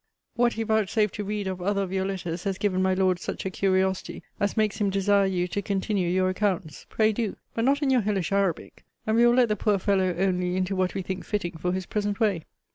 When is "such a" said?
3.19-3.51